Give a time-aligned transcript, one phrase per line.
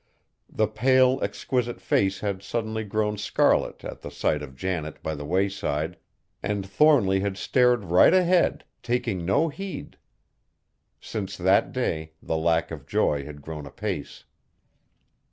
[0.49, 5.25] The pale, exquisite face had suddenly grown scarlet at the sight of Janet by the
[5.25, 5.95] wayside,
[6.41, 9.97] and Thornly had stared right ahead, taking no heed!
[10.99, 14.23] Since that day the lack of joy had grown apace.